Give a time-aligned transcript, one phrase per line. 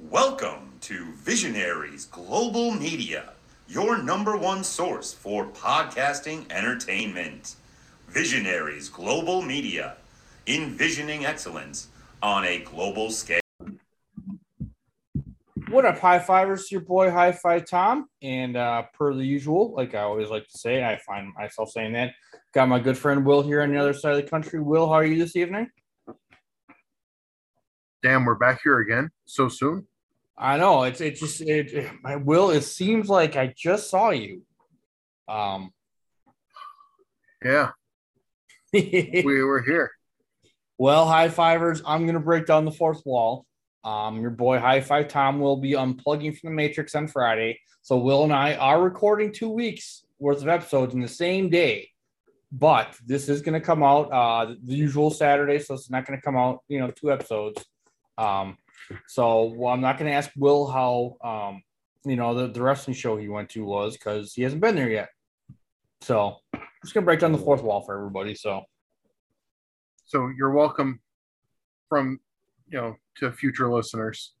[0.00, 3.32] Welcome to Visionaries Global Media,
[3.66, 7.56] your number one source for podcasting entertainment.
[8.06, 9.96] Visionaries Global Media,
[10.46, 11.88] envisioning excellence
[12.22, 13.40] on a global scale.
[15.68, 16.70] What up, high fivers?
[16.70, 20.58] Your boy, High Five Tom, and uh, per the usual, like I always like to
[20.58, 22.12] say, I find myself saying that.
[22.54, 24.60] Got my good friend Will here on the other side of the country.
[24.60, 25.68] Will, how are you this evening?
[28.02, 29.86] Damn, we're back here again so soon.
[30.36, 32.50] I know it's it just it, it my Will.
[32.50, 34.42] It seems like I just saw you.
[35.26, 35.70] Um,
[37.44, 37.70] Yeah,
[38.72, 39.90] we were here.
[40.78, 41.82] well, high fivers.
[41.84, 43.46] I'm gonna break down the fourth wall.
[43.82, 47.58] Um, your boy High Five Tom will be unplugging from the Matrix on Friday.
[47.82, 51.88] So Will and I are recording two weeks worth of episodes in the same day.
[52.52, 56.36] But this is gonna come out uh the usual Saturday, so it's not gonna come
[56.36, 57.64] out, you know, two episodes.
[58.18, 58.58] Um,
[59.06, 61.62] so well, I'm not gonna ask Will how um
[62.04, 64.90] you know the, the wrestling show he went to was because he hasn't been there
[64.90, 65.08] yet.
[66.00, 68.34] So I'm just gonna break down the fourth wall for everybody.
[68.34, 68.62] So
[70.04, 71.00] So you're welcome
[71.88, 72.20] from
[72.68, 74.34] you know to future listeners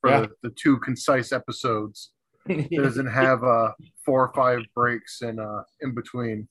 [0.00, 0.20] for Yeah.
[0.22, 2.12] the, the two concise episodes.
[2.46, 3.72] It doesn't have uh
[4.04, 6.48] four or five breaks and uh in between.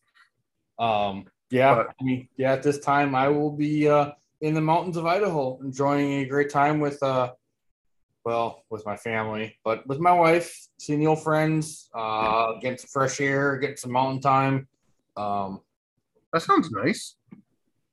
[0.79, 4.61] Um, yeah, But- I mean, yeah, at this time I will be uh, in the
[4.61, 7.31] mountains of Idaho enjoying a great time with, uh,
[8.25, 12.89] well, with my family, but with my wife, seeing the old friends, uh, getting some
[12.91, 14.67] fresh air, getting some mountain time.
[15.15, 15.61] Um,
[16.33, 17.15] That sounds nice.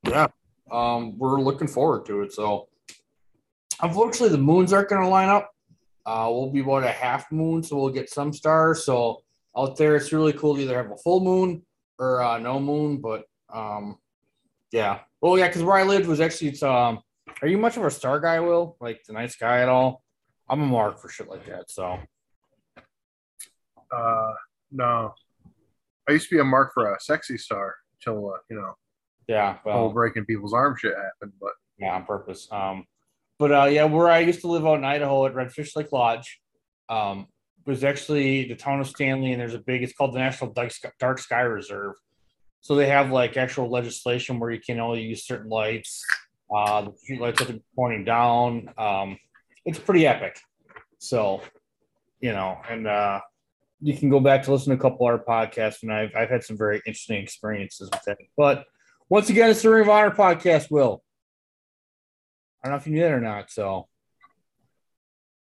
[0.07, 0.29] yeah,
[0.71, 2.33] um, we're looking forward to it.
[2.33, 2.69] So,
[3.83, 5.51] unfortunately, the moons aren't going to line up.
[6.07, 8.85] Uh, we'll be about a half moon, so we'll get some stars.
[8.85, 9.23] So,
[9.57, 11.63] out there, it's really cool to either have a full moon
[11.99, 13.01] or uh, no moon.
[13.01, 13.99] But um,
[14.73, 17.01] yeah, well, yeah, because where I lived was actually it's um.
[17.43, 18.77] Are you much of a star guy, Will?
[18.81, 20.03] Like the nice guy at all?
[20.49, 21.71] I'm a mark for shit like that.
[21.71, 21.99] So
[23.95, 24.33] Uh
[24.71, 25.15] no.
[26.09, 28.75] I used to be a mark for a sexy star till uh, you know
[29.29, 31.33] yeah, well, whole breaking people's arm shit happened.
[31.41, 32.49] But Yeah, on purpose.
[32.51, 32.87] Um,
[33.39, 36.41] but uh, yeah, where I used to live out in Idaho at Redfish Lake Lodge,
[36.89, 37.27] um,
[37.67, 39.83] was actually the town of Stanley, and there's a big.
[39.83, 41.95] It's called the National Dark Sky, Dark Sky Reserve.
[42.69, 46.05] So they have like actual legislation where you can only use certain lights.
[46.55, 48.69] Uh, the street lights have to be pointing down.
[48.77, 49.19] Um,
[49.65, 50.39] it's pretty epic.
[50.99, 51.41] So,
[52.21, 53.23] you know, and uh,
[53.81, 56.29] you can go back to listen to a couple of our podcasts, and I've I've
[56.29, 58.19] had some very interesting experiences with that.
[58.37, 58.67] But
[59.09, 60.71] once again, it's the Ring of Honor podcast.
[60.71, 61.03] Will.
[62.63, 63.51] I don't know if you knew that or not.
[63.51, 63.89] So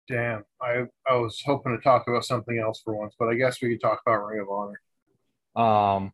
[0.06, 3.62] damn, I I was hoping to talk about something else for once, but I guess
[3.62, 4.80] we could talk about Ring of Honor.
[5.56, 6.12] Um,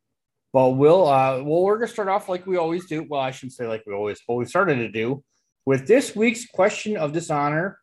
[0.53, 3.07] but we'll uh, well, we're gonna start off like we always do.
[3.09, 5.23] Well, I shouldn't say like we always, but we started to do
[5.65, 7.79] with this week's question of dishonor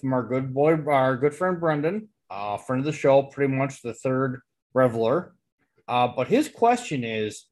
[0.00, 3.82] from our good boy, our good friend Brendan, uh, friend of the show, pretty much
[3.82, 4.40] the third
[4.74, 5.34] reveler.
[5.88, 7.46] Uh, but his question is,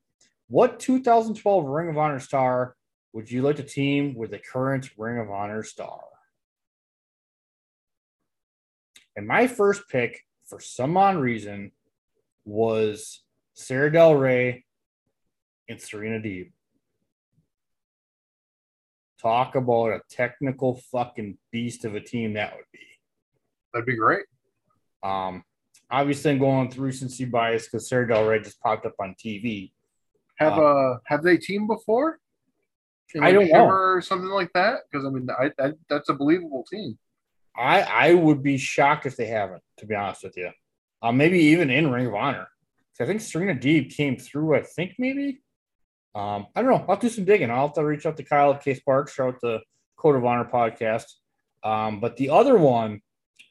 [0.49, 2.75] what 2012 Ring of Honor star
[3.13, 6.01] would you like to team with the current Ring of Honor star?
[9.17, 11.73] And my first pick, for some odd reason,
[12.45, 13.23] was
[13.59, 14.65] Sarah Del Rey
[15.69, 16.53] and Serena Deeb.
[19.21, 22.79] Talk about a technical fucking beast of a team that would be.
[23.75, 24.27] That'd be great.
[25.03, 25.43] Um,
[25.91, 29.73] obviously, I'm going with recency bias because Sarah Del Rey just popped up on TV.
[30.37, 32.21] Have uh have they teamed before?
[33.13, 33.67] In, I don't know.
[33.67, 34.83] Or something like that.
[34.89, 36.97] Because I mean, I, I, that's a believable team.
[37.57, 40.51] I I would be shocked if they haven't, to be honest with you.
[41.03, 42.47] Uh, maybe even in Ring of Honor.
[42.99, 44.57] 'Cause I think Serena Deeb came through.
[44.57, 45.41] I think maybe.
[46.15, 46.85] Um, I don't know.
[46.89, 47.51] I'll do some digging.
[47.51, 49.61] I'll have to reach out to Kyle at Case Park, show out the
[49.97, 51.05] Code of Honor podcast.
[51.63, 53.01] Um, but the other one,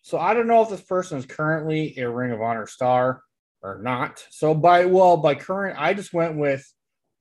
[0.01, 3.21] so I don't know if this person is currently a Ring of Honor star
[3.61, 4.25] or not.
[4.31, 6.65] So by well, by current, I just went with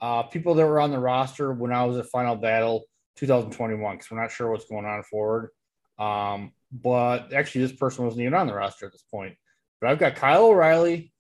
[0.01, 2.85] uh, people that were on the roster when I was at Final Battle
[3.17, 5.51] 2021 because we're not sure what's going on forward.
[5.99, 9.37] Um, but actually, this person wasn't even on the roster at this point.
[9.81, 11.13] But I've got Kyle O'Reilly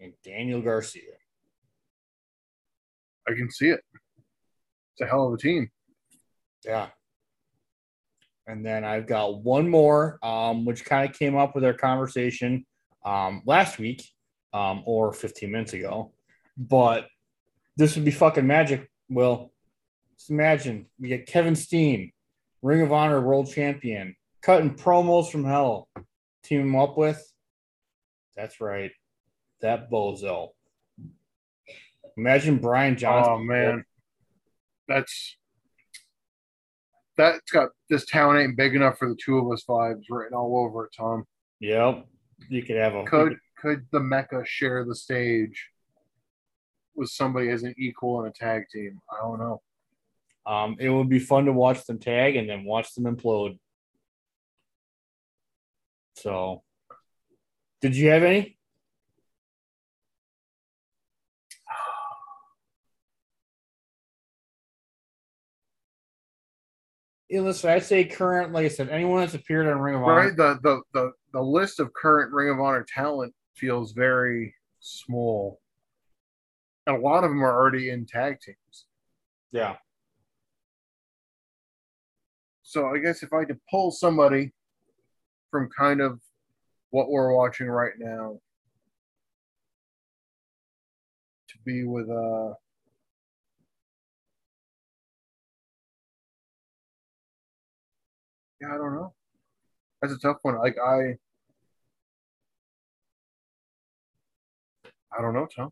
[0.00, 1.02] and Daniel Garcia.
[3.28, 3.80] I can see it.
[4.92, 5.70] It's a hell of a team.
[6.64, 6.88] Yeah.
[8.46, 12.64] And then I've got one more, um, which kind of came up with our conversation
[13.04, 14.04] um, last week
[14.52, 16.12] um, or 15 minutes ago.
[16.56, 17.06] But
[17.76, 19.52] this would be fucking magic, Will.
[20.16, 22.12] Just imagine we get Kevin Steen,
[22.62, 25.88] Ring of Honor world champion, cutting promos from hell.
[26.42, 27.22] Team him up with.
[28.36, 28.92] That's right.
[29.66, 30.50] That bozo.
[32.16, 33.32] Imagine Brian Johnson.
[33.32, 33.84] Oh man,
[34.86, 35.36] that's
[37.16, 40.56] that's got this town ain't big enough for the two of us vibes written all
[40.64, 41.24] over it, Tom.
[41.58, 42.06] Yep.
[42.48, 45.68] You could have a Could could the Mecca share the stage
[46.94, 49.00] with somebody as an equal in a tag team?
[49.10, 49.62] I don't know.
[50.46, 53.58] Um, it would be fun to watch them tag and then watch them implode.
[56.14, 56.62] So,
[57.80, 58.55] did you have any?
[67.28, 70.14] Yeah, listen, I'd say current, like I said, anyone that's appeared on Ring of Honor.
[70.14, 70.36] Right?
[70.36, 75.60] The, the the the list of current Ring of Honor talent feels very small.
[76.86, 78.86] And a lot of them are already in tag teams.
[79.50, 79.76] Yeah.
[82.62, 84.52] So I guess if I could pull somebody
[85.50, 86.20] from kind of
[86.90, 88.40] what we're watching right now
[91.48, 92.54] to be with uh
[98.60, 99.14] Yeah, I don't know.
[100.00, 100.58] That's a tough one.
[100.58, 101.16] Like I
[105.16, 105.70] I don't know, Tom.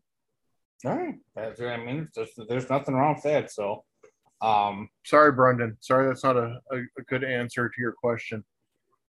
[0.85, 1.15] All right.
[1.35, 3.51] That's, I mean, there's, there's nothing wrong with that.
[3.51, 3.83] So,
[4.41, 5.77] um, Sorry, Brendan.
[5.81, 8.43] Sorry, that's not a, a, a good answer to your question.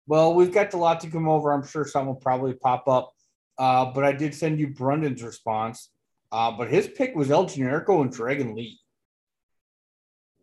[0.08, 1.52] well, we've got a lot to come over.
[1.54, 3.12] I'm sure some will probably pop up.
[3.58, 5.90] Uh, but I did send you Brendan's response.
[6.32, 8.80] Uh, but his pick was El Generico and Dragon Lee.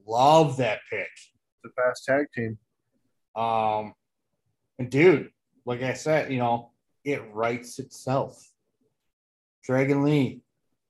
[0.07, 1.09] Love that pick.
[1.65, 2.59] The fast tag team.
[3.39, 3.95] Um,
[4.81, 5.31] and dude,
[5.65, 6.73] like I said, you know,
[7.05, 8.45] it writes itself.
[9.63, 10.43] Dragon Lee,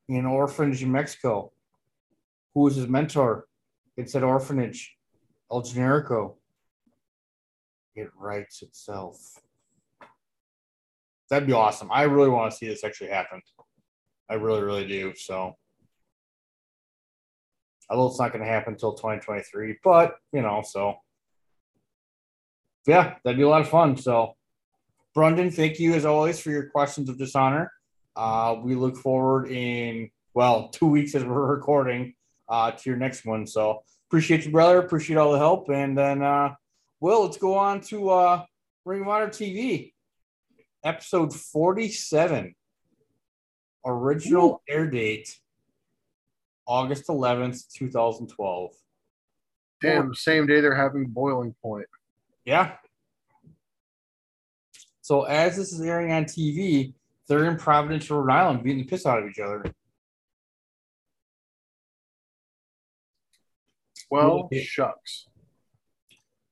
[0.08, 1.52] in orphanage in Mexico.
[2.54, 3.46] Who was his mentor?
[3.96, 4.96] It said orphanage.
[5.52, 6.36] El Generico.
[7.94, 9.18] It writes itself.
[11.28, 11.90] That'd be awesome.
[11.92, 13.42] I really want to see this actually happen.
[14.30, 15.12] I really, really do.
[15.14, 15.54] So,
[17.90, 20.94] although it's not going to happen until 2023, but you know, so
[22.88, 23.98] yeah, that'd be a lot of fun.
[23.98, 24.34] So,
[25.14, 27.70] Brendan, thank you as always for your questions of dishonor.
[28.16, 32.14] Uh, we look forward in well two weeks as we're recording
[32.48, 33.46] uh, to your next one.
[33.46, 34.78] So appreciate you, brother.
[34.78, 36.54] Appreciate all the help, and then uh,
[37.00, 38.44] Will, let's go on to uh,
[38.86, 39.92] Ring of Honor TV,
[40.82, 42.54] episode forty-seven,
[43.84, 45.38] original air date,
[46.66, 48.70] August eleventh, two thousand twelve.
[49.82, 51.86] Damn, same day they're having boiling point.
[52.48, 52.76] Yeah.
[55.02, 56.94] So as this is airing on TV,
[57.28, 59.62] they're in Providence, Rhode Island, beating the piss out of each other.
[64.10, 64.62] Well, Yeah.
[64.62, 65.28] shucks.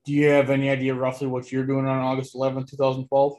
[0.04, 3.38] Do you have any idea roughly what you're doing on August 11th, 2012?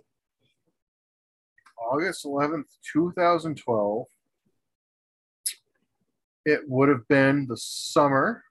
[1.77, 4.07] August 11th, 2012.
[6.43, 8.43] It would have been the summer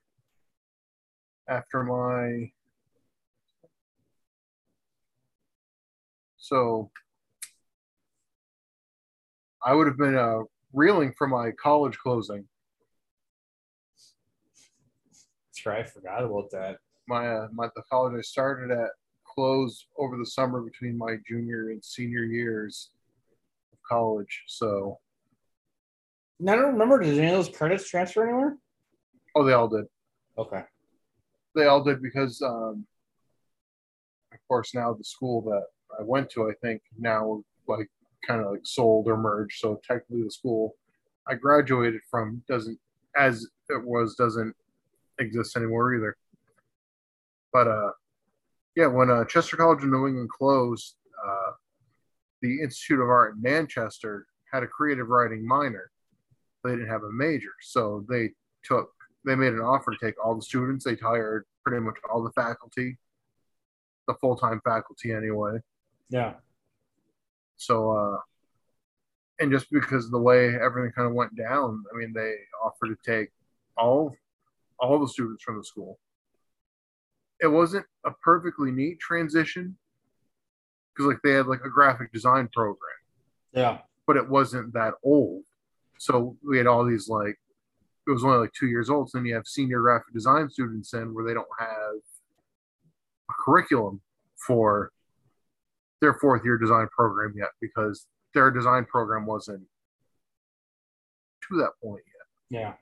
[1.45, 2.53] after my.
[6.47, 6.89] So
[9.61, 12.45] I would have been uh, reeling for my college closing.
[15.51, 16.77] Sorry, I forgot about that.
[17.05, 18.91] My, uh, my the college I started at
[19.25, 22.91] closed over the summer between my junior and senior years
[23.73, 24.43] of college.
[24.47, 24.99] So,
[26.39, 26.99] And I don't remember.
[26.99, 28.55] Did any of those credits transfer anywhere?
[29.35, 29.83] oh, they all did.
[30.37, 30.61] Okay.
[31.55, 32.85] they all did because um,
[34.31, 35.65] of course now the school that
[35.99, 37.89] I went to I think now like
[38.25, 40.75] kind of like sold or merged so technically the school
[41.27, 42.79] I graduated from doesn't
[43.15, 44.55] as it was doesn't
[45.19, 46.15] exist anymore either
[47.51, 47.91] but uh
[48.75, 51.51] yeah when uh, Chester College in New England closed uh,
[52.41, 55.91] the Institute of Art in Manchester had a creative writing minor
[56.63, 58.29] they didn't have a major so they
[58.63, 58.91] took
[59.27, 60.85] they made an offer to take all the students.
[60.85, 62.97] They hired pretty much all the faculty,
[64.07, 65.59] the full time faculty anyway.
[66.09, 66.33] Yeah.
[67.57, 68.17] So, uh,
[69.39, 72.95] and just because of the way everything kind of went down, I mean, they offered
[72.95, 73.29] to take
[73.77, 74.15] all
[74.79, 75.99] all the students from the school.
[77.41, 79.75] It wasn't a perfectly neat transition
[80.93, 82.77] because, like, they had like a graphic design program,
[83.53, 83.79] Yeah.
[84.05, 85.43] but it wasn't that old.
[85.99, 87.39] So we had all these like
[88.07, 89.09] it was only like two years old.
[89.09, 91.95] So then you have senior graphic design students in where they don't have
[93.29, 93.99] a curriculum
[94.37, 94.91] for
[96.01, 99.63] their fourth year design program yet because their design program wasn't
[101.49, 102.61] to that point yet.
[102.61, 102.73] Yeah.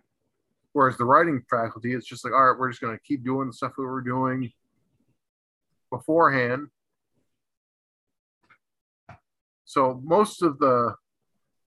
[0.74, 3.48] Whereas the writing faculty, it's just like, all right, we're just going to keep doing
[3.48, 4.52] the stuff that we're doing
[5.90, 6.68] beforehand.
[9.66, 10.96] So most of the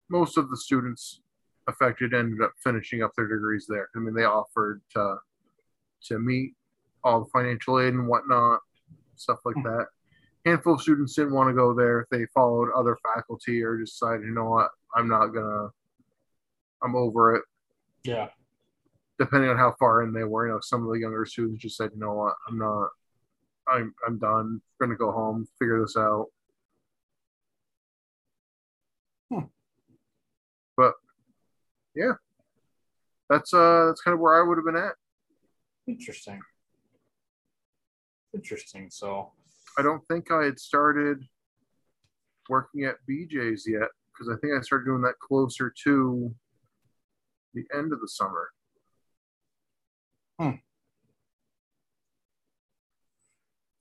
[0.09, 1.21] most of the students
[1.67, 3.89] affected ended up finishing up their degrees there.
[3.95, 5.17] I mean, they offered to
[6.07, 6.53] to meet
[7.03, 8.59] all the financial aid and whatnot,
[9.15, 9.63] stuff like hmm.
[9.63, 9.87] that.
[10.45, 12.05] Handful of students didn't want to go there.
[12.11, 15.69] They followed other faculty or decided, you know what, I'm not gonna.
[16.83, 17.43] I'm over it.
[18.03, 18.27] Yeah.
[19.17, 21.77] Depending on how far in they were, you know, some of the younger students just
[21.77, 22.89] said, you know what, I'm not.
[23.67, 24.61] I'm I'm done.
[24.81, 26.27] I'm gonna go home, figure this out.
[29.31, 29.45] Hmm.
[30.77, 30.93] But
[31.95, 32.13] yeah,
[33.29, 34.93] that's uh that's kind of where I would have been at.
[35.87, 36.39] Interesting.
[38.33, 38.89] Interesting.
[38.91, 39.31] So
[39.77, 41.23] I don't think I had started
[42.49, 46.33] working at BJ's yet because I think I started doing that closer to
[47.53, 48.49] the end of the summer.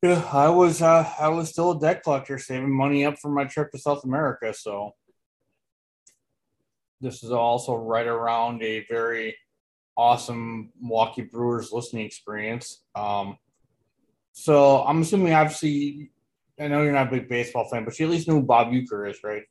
[0.05, 3.45] yeah, I was uh I was still a debt collector saving money up for my
[3.45, 4.53] trip to South America.
[4.53, 4.93] So
[7.01, 9.35] this is also right around a very
[9.97, 12.83] awesome Milwaukee Brewers listening experience.
[12.95, 13.39] Um
[14.37, 16.11] so I'm assuming obviously
[16.61, 18.69] I know you're not a big baseball fan, but you at least know who Bob
[18.69, 19.43] Uecker is, right?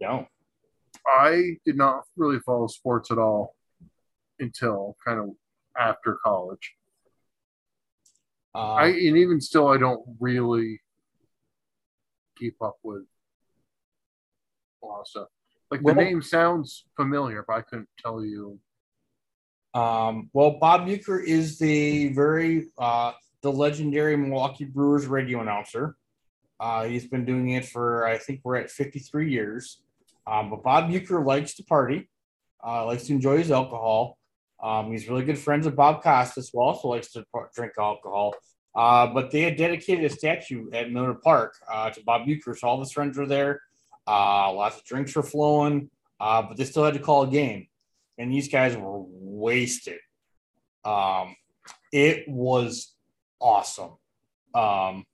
[0.00, 0.26] No.
[1.06, 3.54] I did not really follow sports at all
[4.38, 5.30] until kind of
[5.78, 6.74] after college.
[8.54, 10.80] Uh, I and even still, I don't really
[12.38, 13.04] keep up with
[14.82, 15.28] a lot of stuff.
[15.70, 18.60] Like the Well- name sounds familiar, but I couldn't tell you.
[19.74, 23.12] Um, well, Bob Uecker is the very uh,
[23.42, 25.96] the legendary Milwaukee Brewers radio announcer.
[26.60, 29.82] Uh, he's been doing it for I think we're at 53 years.
[30.26, 32.08] Um, but Bob Uecker likes to party,
[32.64, 34.18] uh, likes to enjoy his alcohol.
[34.62, 37.24] Um, he's really good friends with Bob Costas, who also likes to
[37.54, 38.34] drink alcohol.
[38.74, 42.68] Uh, but they had dedicated a statue at Miller Park uh, to Bob Uecker, so
[42.68, 43.60] all his friends were there.
[44.06, 47.66] Uh, lots of drinks were flowing, uh, but they still had to call a game
[48.18, 49.98] and these guys were wasted.
[50.84, 51.36] Um,
[51.92, 52.94] it was
[53.40, 53.92] awesome.
[54.54, 55.04] Um,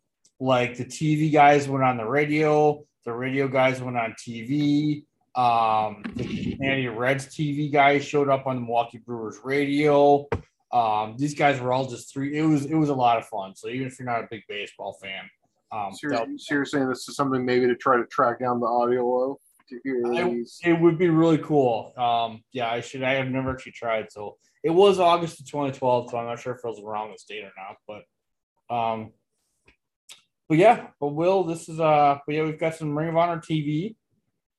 [0.41, 5.05] like the TV guys went on the radio, the radio guys went on TV.
[5.35, 10.27] Um, the Cincinnati Reds TV guys showed up on the Milwaukee Brewers radio.
[10.73, 12.37] Um, these guys were all just three.
[12.37, 13.55] It was it was a lot of fun.
[13.55, 15.31] So even if you're not a big baseball fan,
[15.71, 18.61] um, So you're, so you're saying this is something maybe to try to track down
[18.61, 19.37] the audio of
[19.69, 20.61] to hear I- these.
[20.65, 21.93] It would be really cool.
[21.97, 23.03] Um, yeah, I should.
[23.03, 24.11] I have never actually tried.
[24.11, 26.11] So it was August of 2012.
[26.11, 27.77] So I'm not sure if it was around this date or not.
[27.87, 29.13] But, um,
[30.49, 30.89] but yeah.
[31.01, 32.19] But Will, this is uh.
[32.27, 33.95] But yeah, we've got some Ring of Honor TV.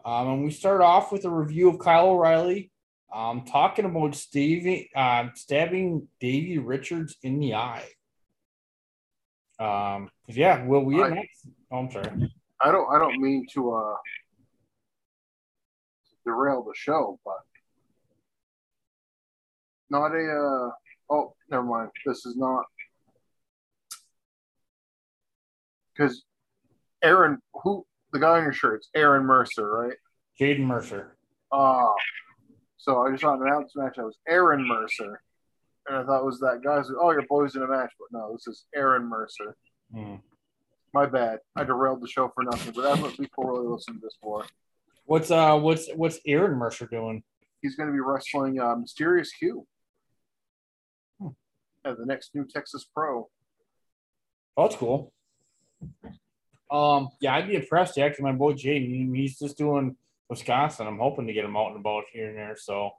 [0.05, 2.71] Um, and we start off with a review of Kyle O'Reilly.
[3.13, 7.87] Um, talking about Stevie, um, stabbing Davey Richards in the eye.
[9.59, 11.01] Um, yeah, Will we?
[11.01, 11.27] I-
[11.71, 12.31] oh, I'm sorry.
[12.61, 12.87] I don't.
[12.93, 13.95] I don't mean to uh
[16.29, 17.39] derail the show, but
[19.89, 20.69] not a.
[20.69, 21.89] Uh, oh, never mind.
[22.05, 22.65] This is not
[25.99, 26.23] because
[27.03, 29.97] Aaron, who the guy on your shirt, it's Aaron Mercer, right?
[30.39, 31.17] Jaden Mercer.
[31.51, 31.93] Ah,
[32.77, 33.97] so I just saw an announced match.
[33.97, 35.21] I was Aaron Mercer,
[35.87, 36.81] and I thought it was that guy.
[36.99, 39.55] oh, your boy's in a match, but no, this is Aaron Mercer.
[39.93, 40.15] Hmm.
[40.93, 41.39] My bad.
[41.55, 44.45] I derailed the show for nothing, but that's what people really listen to this for.
[45.09, 47.23] What's uh what's what's Aaron Mercer doing?
[47.63, 49.65] He's going to be wrestling uh, Mysterious Q
[51.19, 51.29] Hmm.
[51.83, 53.27] at the next new Texas Pro.
[54.55, 55.11] Oh, that's cool.
[56.69, 57.97] Um, yeah, I'd be impressed.
[57.97, 59.95] Yeah, because my boy Jaden, he's just doing
[60.29, 60.85] Wisconsin.
[60.85, 62.55] I'm hoping to get him out and about here and there.
[62.55, 62.91] So,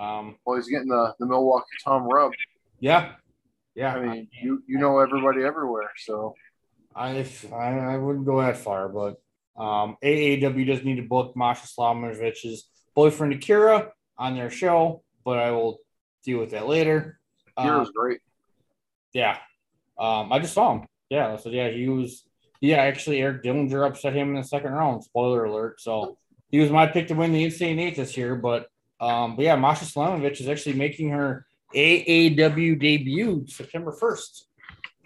[0.00, 2.32] um, Well, he's getting the, the Milwaukee Tom Rub.
[2.80, 3.16] yeah,
[3.74, 3.94] yeah.
[3.96, 6.34] I mean, you you know everybody everywhere, so
[6.96, 9.20] I, I I wouldn't go that far, but
[9.56, 15.50] um, AAW does need to book Masha Slamovich's boyfriend Akira on their show, but I
[15.52, 15.78] will
[16.24, 17.18] deal with that later.
[17.60, 18.20] Hero's Um, great.
[19.12, 19.38] yeah,
[19.98, 20.86] um, I just saw him.
[21.10, 22.24] Yeah, so yeah, he was.
[22.60, 25.04] Yeah, actually, Eric Dillinger upset him in the second round.
[25.04, 25.80] Spoiler alert.
[25.80, 26.16] So
[26.50, 28.68] he was my pick to win the Insane Eight this year, but
[29.00, 34.46] um, but yeah, Masha Slamovich is actually making her AAW debut September first,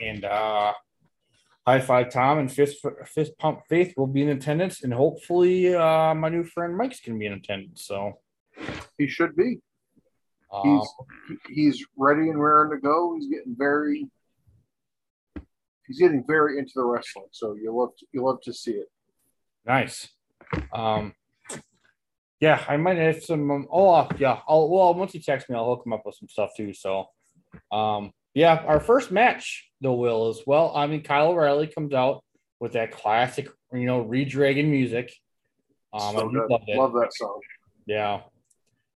[0.00, 0.72] and uh,
[1.68, 6.14] High Five Tom and Fist Fist Pump Faith will be in attendance, and hopefully uh,
[6.14, 7.84] my new friend Mike's gonna be in attendance.
[7.84, 8.18] So
[8.96, 9.58] He should be.
[10.50, 13.14] um, He's he's ready and raring to go.
[13.16, 14.08] He's getting very
[15.86, 17.26] he's getting very into the wrestling.
[17.32, 18.88] So you love to, you love to see it.
[19.66, 20.08] Nice.
[20.72, 21.12] Um,
[22.40, 23.50] yeah, I might have some.
[23.50, 24.40] Um, oh, uh, yeah.
[24.48, 26.72] I'll well once he texts me, I'll hook him up with some stuff too.
[26.72, 27.10] So,
[27.70, 30.72] um, yeah, our first match though will as well.
[30.74, 32.24] I mean, Kyle O'Reilly comes out
[32.60, 35.12] with that classic, you know, redragon music.
[35.92, 36.62] Um, So I love.
[36.68, 37.40] Love that song.
[37.86, 38.20] Yeah,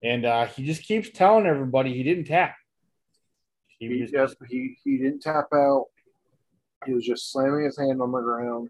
[0.02, 2.54] and uh, he just keeps telling everybody he didn't tap.
[3.78, 5.86] He He, yep, he he didn't tap out.
[6.84, 8.68] He was just slamming his hand on the ground.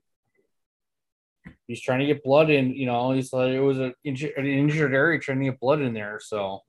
[1.66, 2.72] he's trying to get blood in.
[2.72, 5.80] You know, he's like it was a inju- an injured area trying to get blood
[5.80, 6.20] in there.
[6.22, 6.60] So,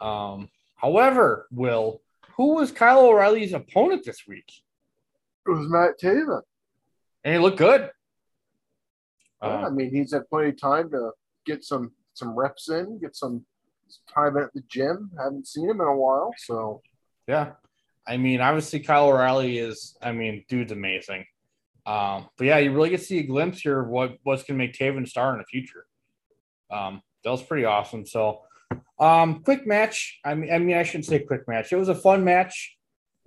[0.00, 2.00] um, however, Will,
[2.36, 4.50] who was Kyle O'Reilly's opponent this week?
[5.48, 6.42] It was Matt Taven.
[7.24, 7.90] And he looked good.
[9.42, 11.12] Yeah, I Um, mean, he's had plenty of time to
[11.46, 13.44] get some some reps in, get some
[14.12, 15.10] time at the gym.
[15.18, 16.82] Haven't seen him in a while, so
[17.26, 17.52] yeah,
[18.06, 19.96] I mean, obviously Kyle O'Reilly is.
[20.02, 21.24] I mean, dude's amazing.
[21.86, 24.58] Um, but yeah, you really get to see a glimpse here of what what's going
[24.58, 25.86] to make Taven star in the future.
[26.70, 28.04] Um, that was pretty awesome.
[28.04, 28.42] So,
[28.98, 30.18] um, quick match.
[30.24, 31.72] I mean, I mean, I shouldn't say quick match.
[31.72, 32.76] It was a fun match.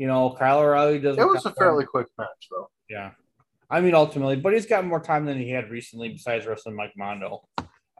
[0.01, 1.21] You know, Kyle O'Reilly doesn't.
[1.21, 2.71] it was a fairly quick match, though.
[2.89, 3.11] Yeah.
[3.69, 6.93] I mean, ultimately, but he's got more time than he had recently besides wrestling Mike
[6.97, 7.43] Mondo.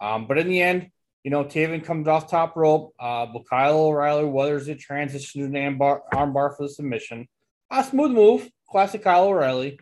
[0.01, 0.89] Um, but in the end,
[1.24, 5.60] you know, Taven comes off top rope, uh, but Kyle O'Reilly weathers it, transition to
[5.60, 7.27] an armbar, armbar for the submission.
[7.70, 9.79] A smooth move, classic Kyle O'Reilly.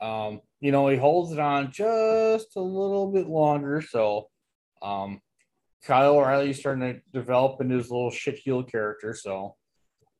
[0.00, 3.82] Um, you know, he holds it on just a little bit longer.
[3.82, 4.30] So,
[4.80, 5.20] um,
[5.84, 9.12] Kyle O'Reilly's starting to develop into his little shit heel character.
[9.12, 9.56] So,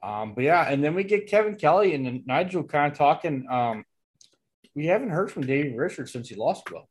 [0.02, 3.47] um, but yeah, and then we get Kevin Kelly and Nigel kind of talking.
[3.49, 3.85] Um,
[4.75, 6.88] we haven't heard from Davey Richards since he lost Will.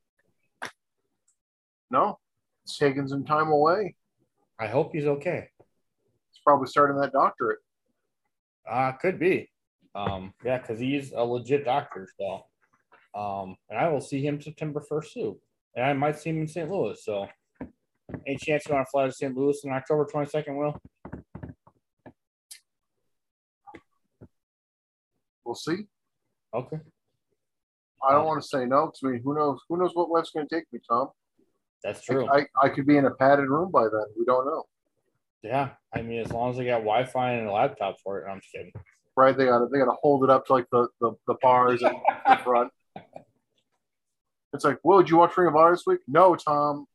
[1.89, 2.19] No,
[2.63, 3.95] it's taking some time away.
[4.57, 5.49] I hope he's okay.
[5.57, 7.59] He's probably starting that doctorate.
[8.69, 9.49] Uh, could be.
[9.93, 12.07] Um, yeah, because he's a legit doctor.
[12.17, 12.45] So,
[13.19, 15.39] um, and I will see him September 1st too.
[15.75, 16.69] And I might see him in St.
[16.69, 16.97] Louis.
[17.03, 17.27] So,
[18.25, 19.35] any chance you want to fly to St.
[19.35, 20.77] Louis on October 22nd, Will?
[25.45, 25.86] We'll see.
[26.53, 26.77] Okay.
[28.07, 29.60] I don't want to say no because I mean, who knows?
[29.69, 31.10] Who knows what web's going to take me, Tom?
[31.83, 32.27] That's true.
[32.29, 34.05] I, I could be in a padded room by then.
[34.17, 34.63] We don't know.
[35.43, 35.69] yeah.
[35.93, 38.39] I mean, as long as I got Wi Fi and a laptop for it, I'm
[38.39, 38.71] just kidding.
[39.15, 39.38] Right?
[39.38, 41.81] They got to they got to hold it up to like the the, the bars
[41.81, 41.91] in
[42.27, 42.71] the front.
[44.53, 46.00] It's like, Will, did you watch Ring of Honor this week?
[46.07, 46.85] No, Tom.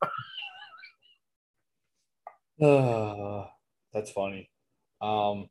[2.63, 3.45] Uh,
[3.93, 4.51] that's funny.
[5.01, 5.49] Um,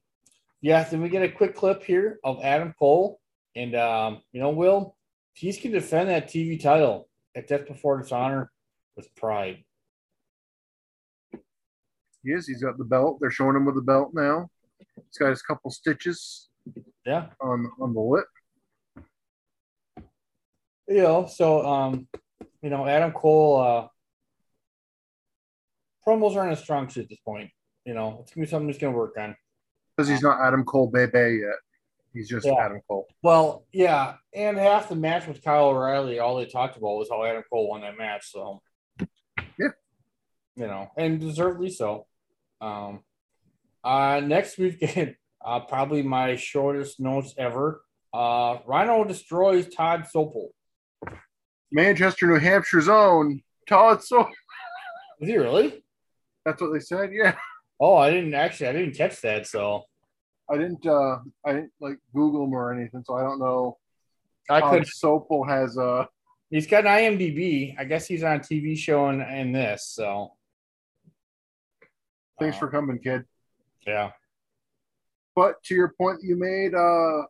[0.65, 3.19] yeah, then we get a quick clip here of Adam Cole,
[3.55, 4.97] and um, you know, Will,
[5.33, 8.51] he's can defend that TV title at Death Before Dishonor
[8.95, 9.63] with pride.
[12.23, 12.47] He is.
[12.47, 13.19] He's got the belt.
[13.21, 14.47] They're showing him with the belt now.
[14.95, 16.49] He's got his couple stitches
[17.05, 18.25] Yeah, on on the lip.
[20.87, 22.07] you know, so um,
[22.63, 23.87] you know, Adam Cole, uh,
[26.07, 27.51] promos aren't a strong suit at this point.
[27.85, 29.35] You know, it's gonna be something he's gonna work on.
[29.95, 31.55] Because he's not Adam Cole Bay Bay yet.
[32.13, 32.53] He's just Yeah.
[32.59, 33.07] Adam Cole.
[33.23, 37.23] Well, yeah, and half the match with Kyle O'Reilly, all they talked about was how
[37.25, 38.31] Adam Cole won that match.
[38.31, 38.61] So,
[38.99, 39.69] Yeah.
[40.55, 42.07] you know, and deservedly so.
[42.61, 43.03] Um,
[43.83, 45.09] uh, next we've got
[45.45, 47.81] uh, probably my shortest notes ever.
[48.13, 50.49] Uh, Rhino destroys Todd Sopel.
[51.71, 54.29] Manchester, New Hampshire's own Todd So
[55.19, 55.83] Is he really?
[56.45, 57.11] That's what they said.
[57.11, 57.35] Yeah.
[57.79, 58.67] Oh, I didn't actually.
[58.67, 59.47] I didn't catch that.
[59.47, 59.83] So
[60.49, 63.77] I didn't uh I didn't like Google him or anything, so I don't know.
[64.49, 64.83] I could.
[64.83, 66.05] Sopel has uh
[66.51, 67.75] He's got an IMDb.
[67.77, 69.87] I guess he's on a TV show in, in this.
[69.87, 70.33] So
[72.39, 73.23] thanks uh, for coming, kid.
[73.85, 74.11] yeah.
[75.35, 77.23] But to your point that you made, uh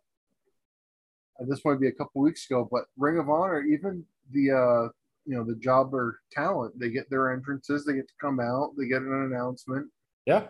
[1.47, 4.89] this might be a couple weeks ago, but Ring of Honor, even the uh
[5.25, 8.87] you know the jobber talent, they get their entrances, they get to come out, they
[8.87, 9.87] get an announcement.
[10.25, 10.47] Yeah.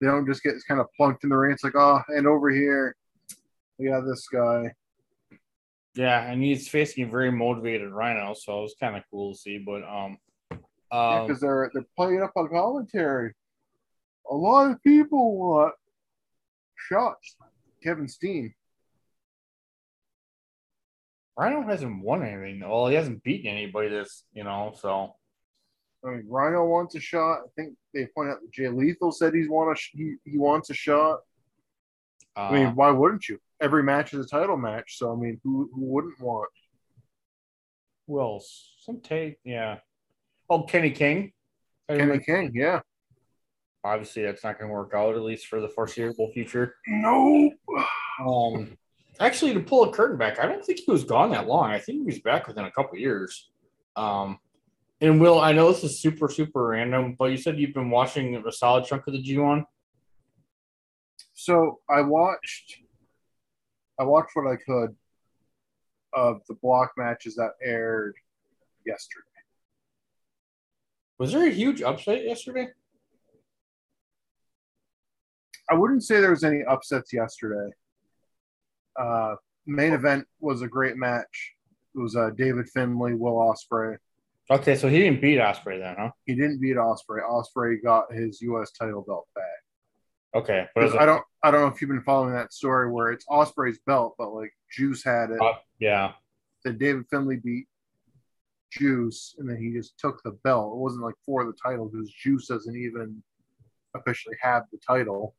[0.00, 1.52] They don't just get kind of plunked in the ring.
[1.52, 2.96] It's like, oh, and over here,
[3.78, 4.72] we got this guy.
[5.94, 9.38] Yeah, and he's facing a very motivated Rhino, so it was kind of cool to
[9.38, 9.58] see.
[9.58, 10.18] But um,
[10.50, 13.34] Yeah, um because they're they're playing up on commentary.
[14.30, 15.74] A lot of people want
[16.76, 17.36] shots.
[17.82, 18.54] Kevin Steen.
[21.36, 22.60] Rhino hasn't won anything.
[22.60, 24.74] Well, he hasn't beaten anybody this, you know.
[24.80, 25.14] So
[26.04, 27.40] I mean, Rhino wants a shot.
[27.44, 30.38] I think they point out that Jay Lethal said he's want a sh- he, he
[30.38, 31.20] wants a shot.
[32.36, 33.38] uh, I mean, why wouldn't you?
[33.60, 36.48] Every match is a title match, so I mean, who who wouldn't want?
[38.06, 38.72] who else?
[38.78, 39.78] Some take, yeah.
[40.50, 41.32] Oh, Kenny King.
[41.88, 42.80] Kenny King, yeah.
[43.84, 46.76] Obviously, that's not going to work out at least for the foreseeable future.
[46.86, 47.50] No.
[48.24, 48.76] Um,
[49.18, 51.70] actually, to pull a curtain back, I don't think he was gone that long.
[51.70, 53.50] I think he was back within a couple years.
[53.96, 54.38] Um,
[55.02, 58.36] and Will, I know this is super super random, but you said you've been watching
[58.36, 59.66] a solid chunk of the G one.
[61.34, 62.78] So I watched,
[63.98, 64.94] I watched what I could
[66.14, 68.14] of the block matches that aired
[68.86, 69.24] yesterday.
[71.18, 72.68] Was there a huge upset yesterday?
[75.68, 77.72] I wouldn't say there was any upsets yesterday.
[78.96, 79.34] Uh,
[79.66, 81.54] main event was a great match.
[81.94, 83.96] It was uh, David Finlay, Will Ospreay.
[84.52, 86.10] Okay, so he didn't beat Ospreay then, huh?
[86.26, 87.22] He didn't beat Ospreay.
[87.26, 88.70] Ospreay got his U.S.
[88.72, 89.44] title belt back.
[90.34, 93.12] Okay, but is I don't, I don't know if you've been following that story where
[93.12, 95.40] it's Ospreay's belt, but like Juice had it.
[95.40, 96.12] uh, yeah,
[96.64, 97.66] Then David Finlay beat
[98.70, 100.74] Juice, and then he just took the belt.
[100.74, 103.22] It wasn't like for the title because Juice doesn't even
[103.94, 105.34] officially have the title.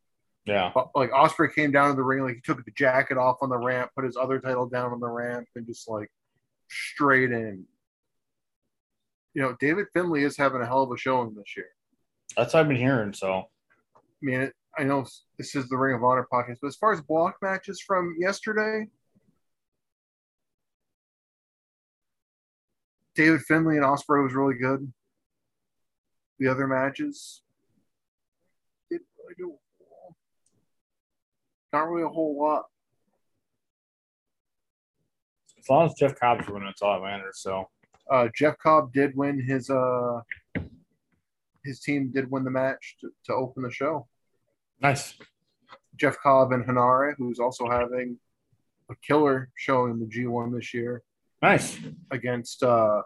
[0.45, 0.71] yeah.
[0.73, 3.49] But like Ospreay came down to the ring, like he took the jacket off on
[3.49, 6.11] the ramp, put his other title down on the ramp, and just like
[6.69, 7.65] straight in.
[9.33, 11.69] You know, David Finlay is having a hell of a showing this year.
[12.37, 13.13] That's what I've been hearing.
[13.13, 13.43] So
[13.95, 15.05] I mean, it, I know
[15.37, 18.87] this is the Ring of Honor podcast, but as far as block matches from yesterday,
[23.15, 24.91] David Finlay and Ospreay was really good.
[26.39, 27.41] The other matches
[28.89, 29.57] didn't really do
[31.73, 32.65] not really a whole lot.
[35.57, 37.39] as long as Jeff Cobb's winning, that's all that matters.
[37.39, 37.69] So
[38.09, 40.21] Uh, Jeff Cobb did win his uh
[41.63, 44.07] his team did win the match to, to open the show.
[44.81, 45.15] nice.
[45.95, 48.17] Jeff Cobb and Henare, who's also having
[48.89, 51.03] a killer show in the G1 this year
[51.41, 51.77] Nice.
[52.11, 53.03] against uh,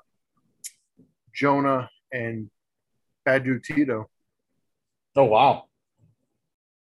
[1.35, 2.49] Jonah and
[3.27, 4.09] Badu Tito.
[5.15, 5.65] Oh wow.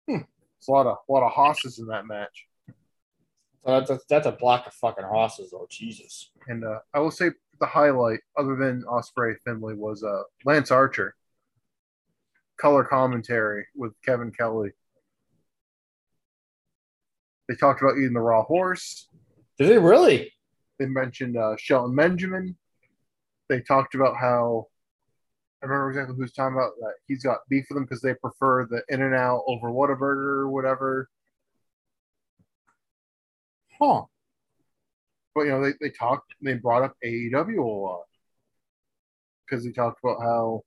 [0.08, 2.45] It's a lot of a lot of hosses in that match.
[3.66, 5.66] So that's a, that's a block of fucking horses, though.
[5.68, 6.30] Jesus.
[6.46, 11.16] And uh, I will say the highlight, other than Ospreay Finlay, was uh, Lance Archer.
[12.58, 14.70] Color commentary with Kevin Kelly.
[17.48, 19.08] They talked about eating the raw horse.
[19.58, 20.32] Did they really?
[20.78, 22.56] They mentioned uh, Shelton Benjamin.
[23.48, 24.68] They talked about how
[25.62, 28.14] I remember exactly who was talking about that he's got beef with them because they
[28.14, 31.08] prefer the In and Out over Whataburger or whatever.
[33.80, 34.02] Huh.
[35.34, 38.02] But you know, they, they talked they brought up AEW a lot.
[39.48, 40.62] Because they talked about how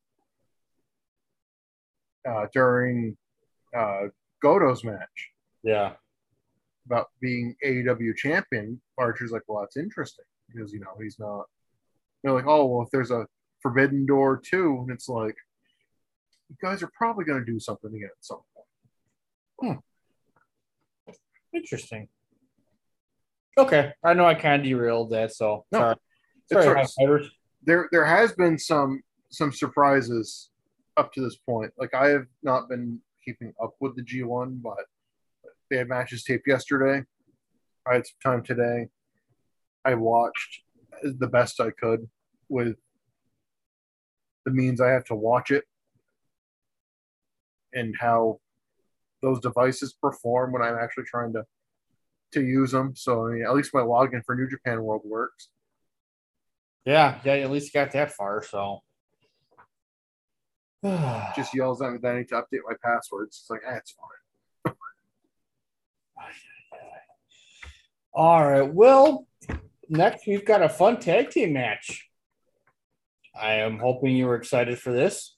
[2.30, 3.17] uh, during
[3.76, 4.04] uh,
[4.43, 5.32] Goto's match
[5.63, 5.93] Yeah.
[6.86, 11.45] about being AEW champion, Archer's like, well, that's interesting because you know he's not.
[12.24, 13.26] They're like, oh well, if there's a
[13.62, 15.36] Forbidden Door too, and it's like,
[16.50, 18.39] you guys are probably going to do something again at some
[19.62, 19.80] point.
[21.54, 22.08] Interesting.
[23.57, 25.95] Okay, I know I kind of derailed that, so No, sorry.
[26.51, 27.21] Sorry, right.
[27.63, 30.49] There, there has been some some surprises
[30.97, 31.71] up to this point.
[31.77, 34.85] Like I have not been keeping up with the G1, but
[35.69, 37.03] they had matches taped yesterday.
[37.88, 38.88] I had some time today.
[39.85, 40.62] I watched
[41.03, 42.07] the best I could
[42.49, 42.75] with
[44.45, 45.65] the means I have to watch it
[47.73, 48.39] and how
[49.21, 51.45] those devices perform when I'm actually trying to
[52.33, 52.95] to use them.
[52.95, 55.49] So I mean, at least my login for New Japan World works.
[56.85, 58.43] Yeah, yeah, at least got that far.
[58.43, 58.81] So
[61.35, 63.39] Just yells at me that I need to update my passwords.
[63.41, 63.95] It's like, ah, it's
[64.65, 64.75] fine.
[68.13, 68.73] all right.
[68.73, 69.27] Well,
[69.89, 72.09] next we've got a fun tag team match.
[73.39, 75.35] I am hoping you were excited for this.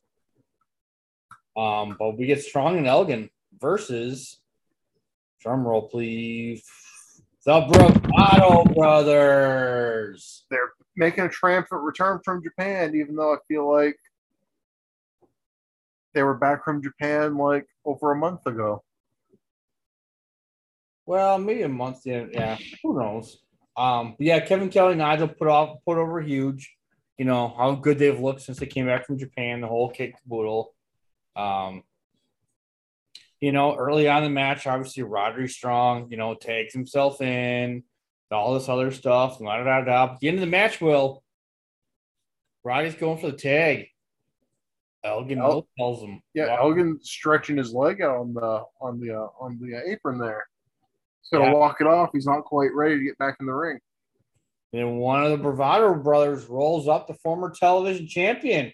[1.57, 4.39] Um, but we get Strong and Elgin versus
[5.41, 6.63] drum roll, please.
[7.45, 10.45] The Bravado Brothers.
[10.49, 13.97] They're making a triumphant return from Japan, even though I feel like
[16.13, 18.83] they were back from Japan like over a month ago.
[21.05, 22.01] Well, maybe a month.
[22.05, 22.57] Yeah, yeah.
[22.83, 23.39] Who knows?
[23.75, 26.75] Um, but yeah, Kevin Kelly and Nigel put off put over huge.
[27.17, 29.61] You know how good they've looked since they came back from Japan.
[29.61, 30.73] The whole kick caboodle.
[31.35, 31.83] Um,
[33.41, 37.83] you know, early on the match, obviously Roderick Strong, you know, tags himself in,
[38.31, 39.39] all this other stuff.
[39.39, 40.13] Da, da, da, da.
[40.13, 41.23] At the end of the match, Will
[42.63, 43.87] Roddy's going for the tag.
[45.03, 48.99] Elgin El- El- tells him, Yeah, "Walk Elgin stretching his leg out on the on
[48.99, 50.45] the uh, on the apron there.
[51.21, 51.57] He's gonna Yeah.
[51.57, 52.11] walk it off.
[52.13, 53.79] He's not quite ready to get back in the ring.
[54.73, 58.71] And one of the Bravado brothers rolls up the former television champion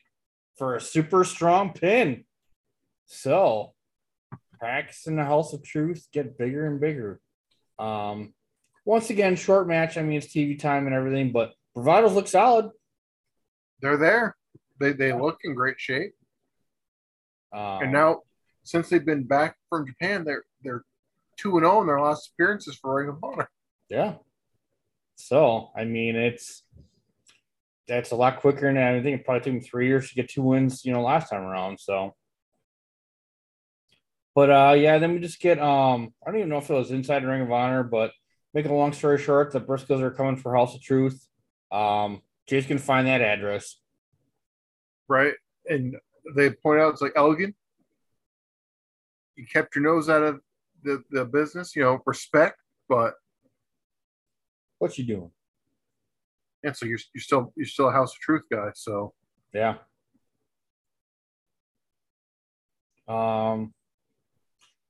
[0.57, 2.25] for a super strong pin.
[3.05, 3.73] So,
[4.59, 7.19] packs in the House of Truth get bigger and bigger.
[7.79, 8.33] Um,
[8.85, 9.97] once again, short match.
[9.97, 12.71] I mean, it's TV time and everything, but Bravados look solid.
[13.81, 14.35] They're there.
[14.79, 16.13] They they look in great shape.
[17.53, 18.21] Um, And now,
[18.63, 20.83] since they've been back from Japan, they're they're
[21.37, 23.49] two and zero in their last appearances for Ring of Honor.
[23.89, 24.15] yeah.
[25.15, 26.63] So, I mean, it's
[27.87, 30.29] that's a lot quicker than I think it probably took them three years to get
[30.29, 31.79] two wins, you know, last time around.
[31.79, 32.15] So,
[34.37, 36.91] But uh, yeah, then we just get um, I don't even know if it was
[36.91, 38.11] inside Ring of Honor, but
[38.53, 41.27] make a long story short, the Briscoes are coming for House of Truth.
[41.71, 43.79] Um, Jay's can find that address.
[45.07, 45.33] right?
[45.65, 45.95] And
[46.35, 47.55] they point out it's like Elgin.
[49.37, 50.39] You kept your nose out of
[50.83, 53.15] the, the business, you know, respect, but
[54.77, 55.31] What you doing?
[56.63, 58.69] and so you're you're still you're still a House of Truth guy.
[58.75, 59.15] So
[59.51, 59.77] Yeah.
[63.07, 63.73] Um.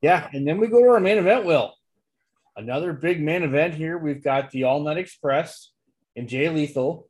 [0.01, 1.45] Yeah, and then we go to our main event.
[1.45, 1.73] Will
[2.55, 3.97] another big main event here?
[3.97, 5.71] We've got the All Night Express
[6.15, 7.07] and Jay Lethal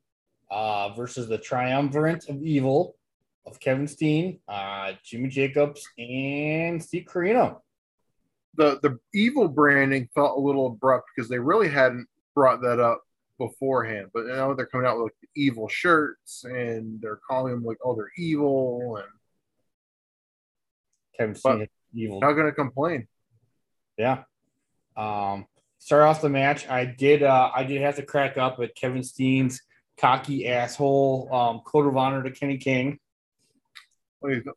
[0.49, 2.95] uh, versus the Triumvirate of Evil
[3.45, 7.61] of Kevin Steen, uh, Jimmy Jacobs, and Steve Corino.
[8.55, 13.01] the the evil branding felt a little abrupt because they really hadn't brought that up
[13.37, 14.07] beforehand.
[14.13, 17.95] But now they're coming out with like evil shirts and they're calling them like oh
[17.95, 19.07] they're evil and
[21.17, 21.67] Kevin Steen,
[21.97, 22.19] evil.
[22.21, 23.07] not gonna complain.
[23.97, 24.23] Yeah.
[24.95, 25.45] Um,
[25.79, 26.67] start off the match.
[26.67, 29.61] I did uh I did have to crack up at Kevin Steen's
[29.99, 32.99] cocky asshole um code of honor to Kenny King.
[34.19, 34.55] What do you think?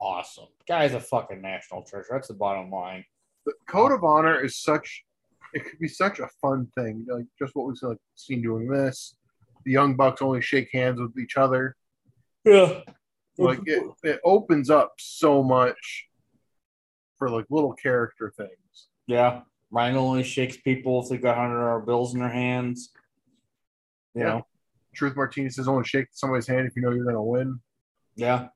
[0.00, 0.46] Awesome.
[0.68, 2.08] Guy's a fucking national treasure.
[2.10, 3.04] That's the bottom line.
[3.44, 5.04] The code of honor is such
[5.52, 7.06] it could be such a fun thing.
[7.08, 9.16] Like just what we've like, seen doing this.
[9.64, 11.76] The young bucks only shake hands with each other.
[12.46, 12.80] Yeah.
[13.38, 16.06] Like it, it opens up so much
[17.18, 18.88] for like little character things.
[19.06, 19.40] Yeah.
[19.70, 22.90] Ryan only shakes people if they've got hundred dollar bills in their hands.
[24.14, 24.28] You Yeah.
[24.28, 24.46] know?
[24.94, 27.60] Truth Martinez says only shake somebody's hand if you know you're gonna win.
[28.14, 28.48] Yeah.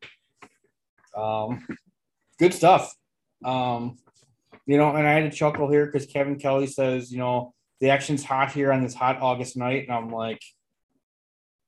[1.14, 1.66] Um,
[2.38, 2.94] good stuff.
[3.44, 3.98] Um,
[4.66, 7.90] you know, and I had to chuckle here because Kevin Kelly says, you know, the
[7.90, 10.40] action's hot here on this hot August night, and I'm like,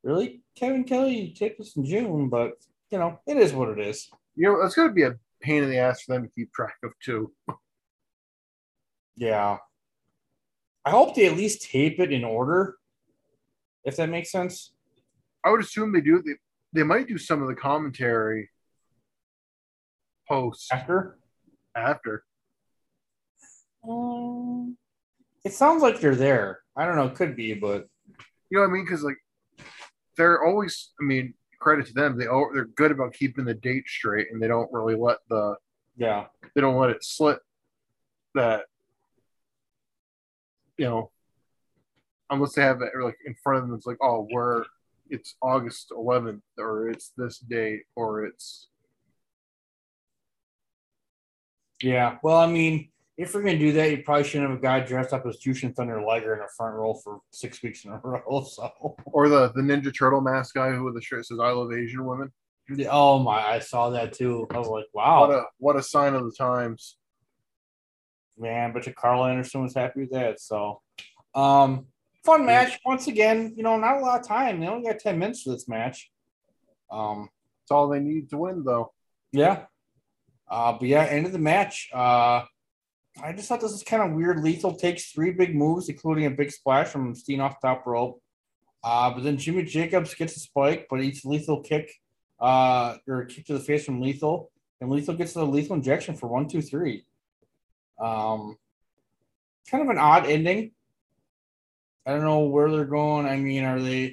[0.03, 2.53] really, Kevin Kelly, take this in June, but
[2.91, 4.09] you know, it is what it is.
[4.37, 6.75] You know, that's gonna be a pain in the ass for them to keep track
[6.85, 7.33] of too.
[9.17, 9.59] Yeah.
[10.85, 12.77] I hope they at least tape it in order,
[13.85, 14.73] if that makes sense.
[15.45, 16.23] I would assume they do.
[16.25, 16.33] They,
[16.73, 18.51] they might do some of the commentary
[20.29, 21.19] post After,
[21.77, 22.25] after.
[23.88, 24.77] um,
[25.45, 26.61] it sounds like they're there.
[26.77, 27.88] I don't know, it could be, but
[28.51, 28.85] You know what I mean?
[28.85, 29.19] Because like
[30.16, 30.90] they're always.
[31.01, 32.18] I mean, credit to them.
[32.18, 35.57] They al- they're good about keeping the date straight, and they don't really let the
[35.96, 37.40] yeah, they don't let it slip.
[38.35, 38.64] That
[40.79, 41.11] you know,
[42.31, 44.64] unless they have it like in front of them, it's like, oh, we're
[45.11, 48.68] it's August 11th, or it's this date, or it's
[51.83, 52.18] Yeah.
[52.22, 52.88] Well, I mean,
[53.23, 55.75] if we're gonna do that, you probably shouldn't have a guy dressed up as Jushin
[55.75, 58.43] Thunder Liger in a front row for six weeks in a row.
[58.45, 58.71] So,
[59.07, 62.05] or the the Ninja Turtle mask guy who with the shirt says "I love Asian
[62.05, 62.33] women."
[62.91, 64.47] oh my, I saw that too.
[64.51, 66.97] I was like, wow, What a what a sign of the times.
[68.39, 68.73] man.
[68.73, 70.41] But Karl Anderson was happy with that.
[70.41, 70.81] So,
[71.35, 71.87] um,
[72.25, 73.53] fun match once again.
[73.57, 74.61] You know, not a lot of time.
[74.61, 76.11] They only got ten minutes for this match.
[76.91, 77.29] Um,
[77.65, 78.93] It's all they need to win, though.
[79.33, 79.65] Yeah.
[80.51, 81.89] Uh, but yeah, end of the match.
[81.93, 82.43] Uh,
[83.20, 84.42] I just thought this was kind of weird.
[84.42, 88.22] Lethal takes three big moves, including a big splash from Steen off top rope.
[88.85, 91.92] Uh, but then Jimmy Jacobs gets a spike, but eats lethal kick,
[92.40, 96.27] uh, or kick to the face from Lethal, and Lethal gets the lethal injection for
[96.27, 97.05] one, two, three.
[98.01, 98.57] Um,
[99.70, 100.72] kind of an odd ending.
[102.05, 103.27] I don't know where they're going.
[103.27, 104.12] I mean, are they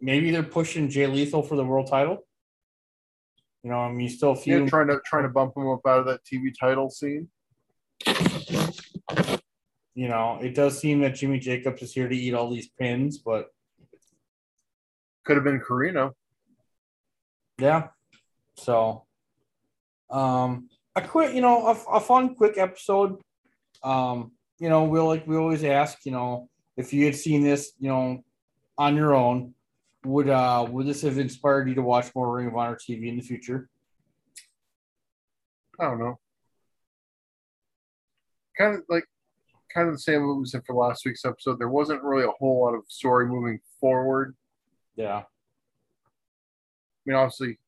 [0.00, 2.26] maybe they're pushing Jay Lethal for the world title?
[3.62, 4.64] You know, I mean, still a few.
[4.64, 7.28] Yeah, trying to trying to bump him up out of that TV title scene.
[9.94, 13.18] You know, it does seem that Jimmy Jacobs is here to eat all these pins,
[13.18, 13.48] but
[15.24, 16.12] Could have been Corino.
[17.58, 17.88] yeah.
[18.56, 19.04] So,
[20.10, 23.20] um, a quick, you know, a, a fun, quick episode.
[23.82, 27.72] Um, you know, we'll like we always ask, you know, if you had seen this,
[27.78, 28.22] you know,
[28.76, 29.54] on your own,
[30.04, 33.16] would uh would this have inspired you to watch more Ring of Honor TV in
[33.16, 33.68] the future?
[35.78, 36.18] I don't know.
[38.60, 39.04] Kind of like,
[39.72, 41.58] kind of the same what we said for last week's episode.
[41.58, 44.36] There wasn't really a whole lot of story moving forward.
[44.96, 45.24] Yeah, I
[47.06, 47.58] mean, obviously,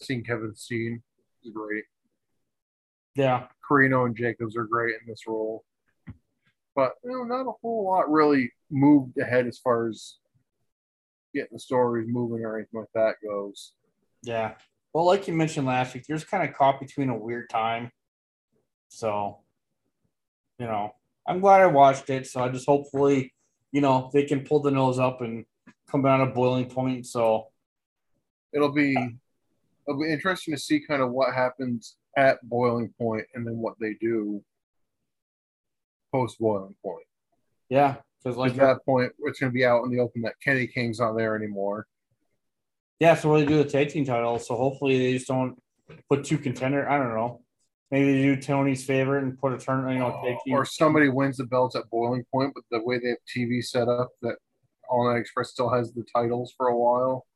[0.00, 1.02] seeing Kevin Steen
[1.42, 1.84] is great.
[3.14, 5.64] yeah, Corino and Jacobs are great in this role,
[6.76, 10.16] but you know, not a whole lot really moved ahead as far as
[11.34, 13.72] getting the stories moving or anything like that goes.
[14.22, 14.52] yeah.
[14.92, 17.92] Well, like you mentioned last week, you're just kind of caught between a weird time.
[18.88, 19.38] So,
[20.60, 20.94] you know,
[21.26, 22.26] I'm glad I watched it.
[22.26, 23.32] So I just hopefully,
[23.72, 25.44] you know, they can pull the nose up and
[25.90, 27.06] come down a boiling point.
[27.06, 27.48] So
[28.52, 28.96] It'll be
[29.86, 33.74] it'll be interesting to see kind of what happens at boiling point and then what
[33.80, 34.42] they do
[36.12, 37.06] post boiling point.
[37.68, 40.34] Yeah, because like At that point, it's going to be out in the open that
[40.42, 41.86] Kenny King's not there anymore.
[42.98, 44.40] yeah, so what they do the tag team title.
[44.40, 45.56] So hopefully they just don't
[46.08, 46.90] put two contender.
[46.90, 47.42] I don't know.
[47.90, 49.88] Maybe they do Tony's favorite and put a turn.
[49.92, 50.54] You know, tag team.
[50.54, 53.88] or somebody wins the belts at boiling point, but the way they have TV set
[53.88, 54.36] up that
[54.88, 57.26] All Night Express still has the titles for a while.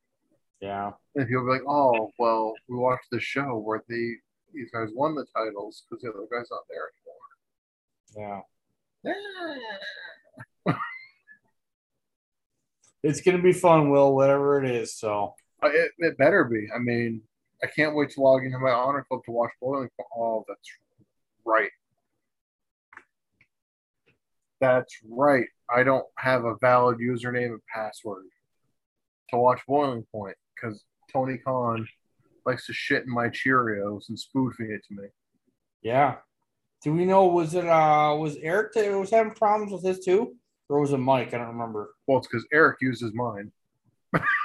[0.60, 4.12] yeah, And people be like, oh, well, we watched the show where they
[4.52, 6.86] these guys won the titles because the other guy's not there
[8.22, 8.42] anymore.
[9.04, 9.10] yeah.
[9.10, 10.78] anymore.
[13.02, 14.14] It's gonna be fun, Will.
[14.14, 14.94] Whatever it is.
[14.96, 16.68] So Uh, It, it better be.
[16.74, 17.20] I mean,
[17.64, 20.08] I can't wait to log into my Honor Club to watch Boiling Point.
[20.14, 20.68] Oh, that's
[21.46, 21.70] right.
[24.60, 25.46] That's right.
[25.74, 28.24] I don't have a valid username and password
[29.30, 31.88] to watch Boiling Point because Tony Khan
[32.44, 35.08] likes to shit in my Cheerios and spoon feed it to me.
[35.82, 36.16] yeah.
[36.82, 37.24] Do we know?
[37.28, 40.36] Was it uh was Eric that was having problems with this too,
[40.68, 41.32] or was it Mike?
[41.32, 41.94] I don't remember.
[42.06, 43.50] Well, it's because Eric uses mine.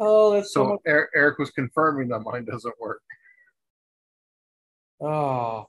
[0.00, 0.64] Oh, that's so.
[0.64, 3.02] So much- Eric, Eric was confirming that mine doesn't work.
[5.00, 5.68] Oh,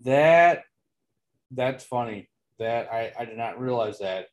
[0.00, 0.64] that
[1.50, 2.28] that's funny.
[2.58, 4.28] That I I did not realize that.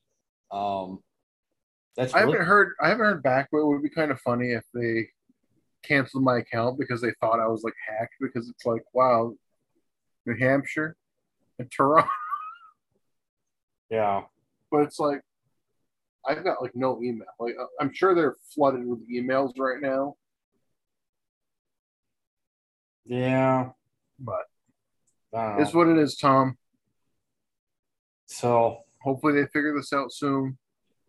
[0.52, 1.02] Um,
[1.96, 2.74] that's I really, haven't heard.
[2.82, 5.08] I haven't heard back, but it would be kind of funny if they
[5.84, 8.16] canceled my account because they thought I was like hacked.
[8.20, 9.34] Because it's like, wow,
[10.26, 10.96] New Hampshire
[11.58, 12.10] and Toronto,
[13.90, 14.24] yeah.
[14.70, 15.22] but it's like
[16.28, 17.28] I've got like no email.
[17.40, 20.16] Like uh, I'm sure they're flooded with emails right now,
[23.06, 23.70] Yeah,
[24.20, 24.42] but
[25.60, 26.58] it's what it is, Tom.
[28.26, 30.58] so Hopefully they figure this out soon.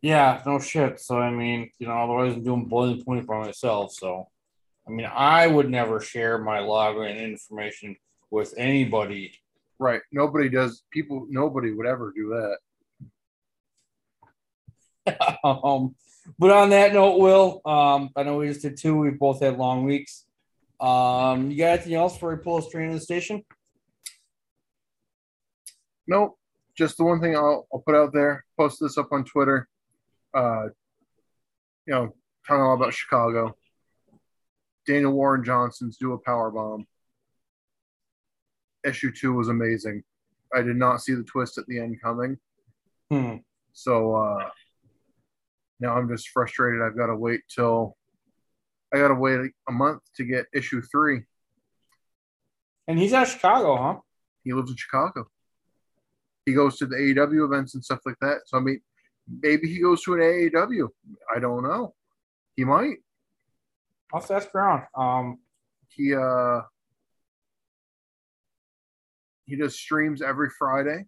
[0.02, 1.00] yeah, no shit.
[1.00, 3.92] So I mean, you know, otherwise I'm doing boiling point by myself.
[3.92, 4.28] So
[4.86, 7.96] I mean, I would never share my login information
[8.30, 9.32] with anybody.
[9.80, 10.00] Right?
[10.12, 10.82] Nobody does.
[10.90, 11.26] People.
[11.28, 12.58] Nobody would ever do that.
[15.44, 15.94] um,
[16.38, 18.96] but on that note, Will, um, I know we just did two.
[18.96, 20.24] We both had long weeks.
[20.80, 23.44] Um, you got anything else before we pull a string in the station?
[26.06, 26.38] Nope.
[26.76, 28.44] Just the one thing I'll, I'll put out there.
[28.56, 29.68] Post this up on Twitter.
[30.32, 30.66] Uh,
[31.86, 32.14] you know,
[32.46, 33.56] talking all about Chicago.
[34.86, 36.86] Daniel Warren Johnson's do a power bomb.
[38.84, 40.02] Issue two was amazing.
[40.54, 42.38] I did not see the twist at the end coming.
[43.10, 43.36] Hmm.
[43.72, 44.48] So uh,
[45.80, 46.82] now I'm just frustrated.
[46.82, 47.96] I've got to wait till
[48.92, 51.22] I got to wait a month to get issue three.
[52.86, 54.00] And he's out of Chicago, huh?
[54.44, 55.26] He lives in Chicago.
[56.46, 58.38] He goes to the AEW events and stuff like that.
[58.46, 58.80] So I mean,
[59.42, 60.88] maybe he goes to an AEW.
[61.34, 61.94] I don't know.
[62.56, 62.96] He might.
[64.12, 64.84] I'll have to ask around.
[64.96, 65.38] Um,
[65.90, 66.60] He uh
[69.44, 71.04] he does streams every Friday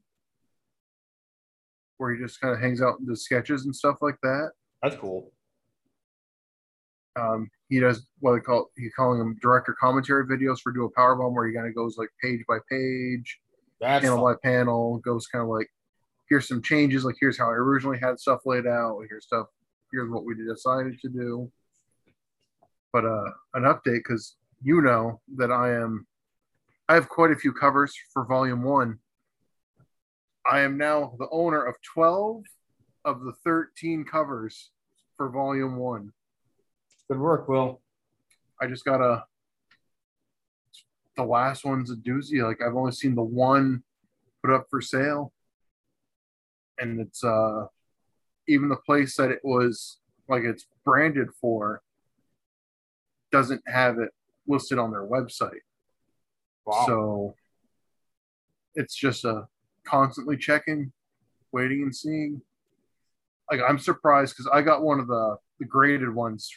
[1.98, 4.52] where he just kind of hangs out and does sketches and stuff like that.
[4.82, 5.30] That's cool.
[7.16, 10.92] Um, he does what they call he's calling them director commentary videos for Do a
[10.92, 13.40] Powerbomb where he kind of goes like page by page,
[13.80, 14.34] That's panel fun.
[14.34, 15.68] by panel, goes kind of like
[16.28, 19.46] here's some changes, like here's how I originally had stuff laid out, here's stuff,
[19.92, 21.50] here's what we decided to do.
[22.92, 26.06] But uh an update because you know that I am
[26.88, 28.98] I have quite a few covers for volume one.
[30.50, 32.42] I am now the owner of 12
[33.04, 34.70] of the 13 covers
[35.16, 36.12] for volume one.
[37.08, 37.80] good work, Will.
[38.60, 39.24] I just got a.
[41.16, 42.42] The last one's a doozy.
[42.42, 43.82] Like I've only seen the one
[44.42, 45.32] put up for sale,
[46.78, 47.66] and it's uh,
[48.48, 51.82] even the place that it was like it's branded for
[53.32, 54.10] doesn't have it
[54.46, 55.60] listed on their website.
[56.64, 56.84] Wow.
[56.86, 57.34] So
[58.74, 59.46] it's just a
[59.84, 60.92] constantly checking,
[61.52, 62.42] waiting and seeing.
[63.50, 66.50] Like I'm surprised because I got one of the the graded ones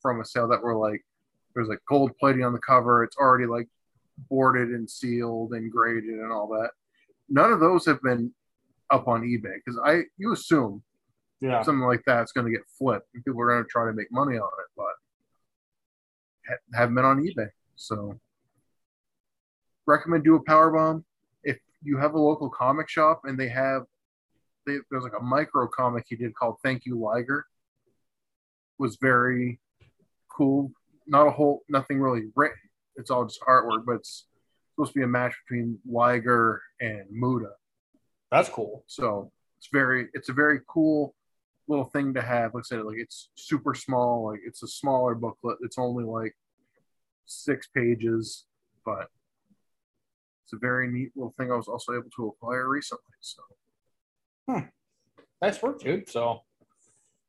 [0.00, 1.04] from a sale that were like
[1.54, 3.02] there's like gold plating on the cover.
[3.02, 3.68] It's already like
[4.28, 6.70] boarded and sealed and graded and all that.
[7.28, 8.32] None of those have been
[8.90, 10.82] up on eBay because I you assume
[11.40, 11.62] yeah.
[11.62, 14.10] something like that's going to get flipped and people are going to try to make
[14.10, 14.94] money on it, but
[16.48, 17.48] ha- haven't been on eBay.
[17.76, 18.18] So
[19.86, 21.04] recommend do a power bomb
[21.42, 23.84] if you have a local comic shop and they have
[24.66, 27.46] there's like a micro comic he did called Thank You Liger
[28.78, 29.60] was very
[30.28, 30.72] cool.
[31.06, 32.56] Not a whole nothing really written.
[32.96, 34.26] It's all just artwork, but it's
[34.74, 37.52] supposed to be a match between Liger and Muta.
[38.30, 38.84] That's cool.
[38.86, 41.14] So It's very it's a very cool
[41.68, 42.54] little thing to have.
[42.54, 44.26] Like I said, like it's super small.
[44.30, 45.58] Like it's a smaller booklet.
[45.62, 46.34] It's only like
[47.26, 48.46] six pages,
[48.84, 49.08] but
[50.44, 51.52] it's a very neat little thing.
[51.52, 53.04] I was also able to acquire recently.
[53.20, 53.42] So
[55.42, 56.08] Nice work, dude.
[56.08, 56.40] So,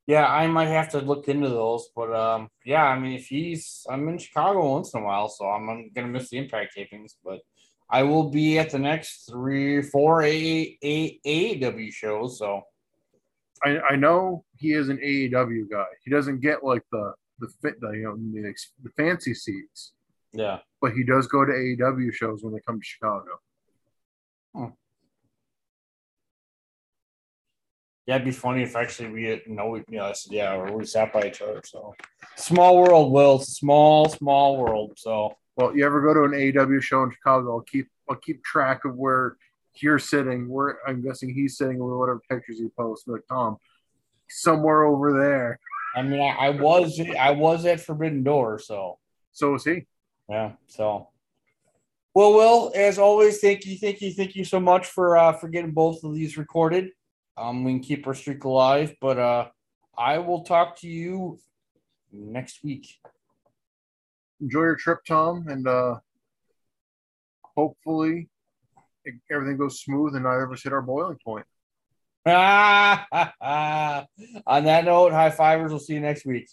[0.08, 1.90] yeah, I might have to look into those.
[1.96, 5.46] But um, yeah, I mean, if he's, I'm in Chicago once in a while, so
[5.46, 7.14] I'm, I'm gonna miss the Impact tapings.
[7.24, 7.40] But
[7.90, 12.40] I will be at the next three, four A A AEW shows.
[12.40, 12.64] So
[13.64, 15.86] I, I know he is an AEW guy.
[16.04, 18.54] He doesn't get like the the fit the you know the,
[18.84, 19.94] the fancy seats,
[20.34, 23.40] yeah, but he does go to AEW shows when they come to Chicago.
[28.06, 30.70] Yeah, it'd be funny if actually we you know we you know I said yeah
[30.72, 31.62] we sat by each other.
[31.64, 31.96] So
[32.36, 33.40] small world, Will.
[33.40, 34.94] Small, small world.
[34.98, 37.52] So Well, you ever go to an AEW show in Chicago?
[37.52, 39.38] I'll keep I'll keep track of where
[39.76, 40.50] you're sitting.
[40.50, 43.08] Where I'm guessing he's sitting with whatever pictures he posts.
[43.08, 43.58] Like Tom,
[44.30, 45.60] somewhere over there.
[45.96, 48.98] I mean, I, I was I was at Forbidden Door, so.
[49.34, 49.86] So is he.
[50.30, 50.54] Yeah.
[50.68, 51.08] So,
[52.14, 55.48] well, Will, as always, thank you, thank you, thank you so much for uh, for
[55.48, 56.90] getting both of these recorded.
[57.38, 59.48] Um, we can keep our streak alive, but uh,
[59.98, 61.40] I will talk to you
[62.12, 62.88] next week.
[64.42, 65.96] Enjoy your trip, Tom, and uh,
[67.56, 68.30] hopefully
[69.32, 71.46] everything goes smooth and neither of us hit our boiling point.
[72.26, 72.34] On
[74.64, 75.72] that note, high fivers.
[75.72, 76.48] We'll see you next week.